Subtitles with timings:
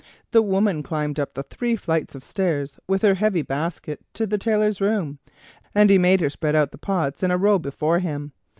[0.31, 4.39] The woman climbed up the three flights of stairs with her heavy basket to the
[4.39, 5.19] tailor's room,
[5.75, 8.31] and he made her spread out the pots in a row before him.